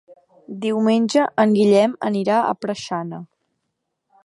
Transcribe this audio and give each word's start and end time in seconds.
Diumenge 0.63 1.25
en 1.43 1.53
Guillem 1.59 1.93
anirà 2.11 2.41
a 2.47 2.57
Preixana. 2.65 3.23